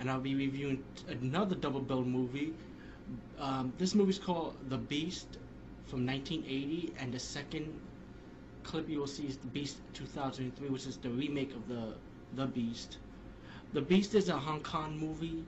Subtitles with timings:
[0.00, 2.54] and I'll be reviewing another double bill movie.
[3.38, 5.38] Um, this movie's called The Beast
[5.86, 7.80] from 1980, and the second
[8.64, 11.98] clip you will see is The Beast 2003, which is the remake of the
[12.34, 12.98] The Beast.
[13.72, 15.46] The Beast is a Hong Kong movie,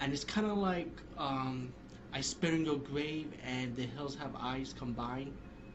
[0.00, 1.74] and it's kind of like um,
[2.12, 5.32] I Spit in Your Grave and The Hills Have Eyes combined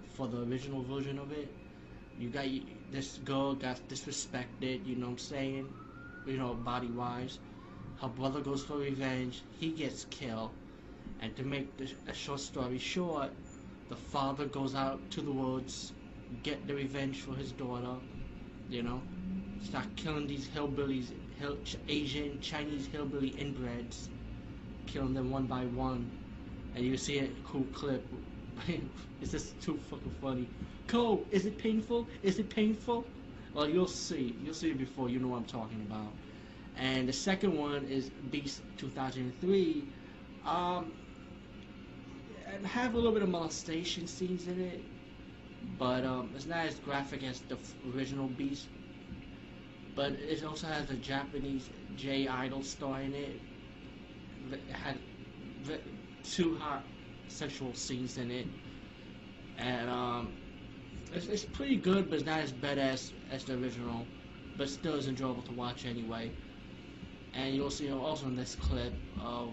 [0.08, 1.54] for the original version of it.
[2.18, 2.46] You got
[2.92, 5.74] this girl got disrespected, you know what I'm saying?
[6.26, 7.40] You know, body wise.
[8.04, 10.52] Her brother goes for revenge, he gets killed.
[11.22, 13.32] And to make the, a short story short,
[13.88, 15.94] the father goes out to the woods,
[16.44, 17.96] get the revenge for his daughter,
[18.70, 19.02] you know,
[19.64, 21.56] start killing these hillbillies, hill,
[21.88, 24.10] Asian, Chinese hillbilly inbreds,
[24.86, 26.12] killing them one by one.
[26.76, 28.04] And you see a cool clip.
[29.22, 30.50] it's just too fucking funny.
[30.88, 32.10] Cole, is it painful?
[32.22, 33.06] Is it painful?
[33.54, 34.36] Well, you'll see.
[34.44, 35.08] You'll see it before.
[35.08, 36.12] You know what I'm talking about.
[36.78, 39.84] And the second one is Beast 2003.
[40.46, 40.92] Um,
[42.66, 44.84] have a little bit of molestation scenes in it,
[45.78, 47.58] but um, it's not as graphic as the
[47.96, 48.68] original Beast.
[49.96, 53.40] But it also has a Japanese J Idol star in it.
[54.52, 54.98] It had
[56.24, 56.84] two hot
[57.28, 58.48] sexual scenes in it,
[59.58, 60.34] and um,
[61.14, 64.06] it's, it's pretty good, but it's not as bad as as the original.
[64.58, 66.32] But still is enjoyable to watch anyway.
[67.34, 69.50] And you'll see also in this clip of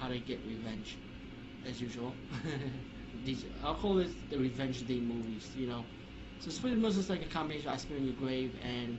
[0.00, 0.96] how to get revenge
[1.66, 2.12] as usual.
[3.24, 5.84] These I'll call it the revenge day movies, you know.
[6.40, 8.98] So it's pretty much like a combination of I Spit in Your Grave and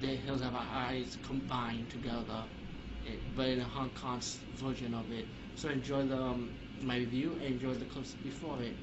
[0.00, 2.44] The Hills Have Our Eyes combined together,
[3.04, 4.20] it, but in a Hong Kong
[4.54, 5.26] version of it.
[5.56, 6.50] So enjoy the um,
[6.82, 8.74] my review and enjoy the clips before it,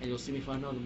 [0.00, 0.78] and you'll see me for another.